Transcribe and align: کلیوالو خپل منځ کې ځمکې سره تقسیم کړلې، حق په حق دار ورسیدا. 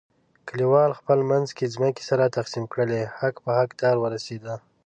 کلیوالو 0.47 0.99
خپل 0.99 1.19
منځ 1.31 1.47
کې 1.57 1.71
ځمکې 1.75 2.03
سره 2.09 2.33
تقسیم 2.37 2.63
کړلې، 2.71 3.01
حق 3.17 3.35
په 3.43 3.51
حق 3.59 3.69
دار 3.81 3.95
ورسیدا. 4.03 4.55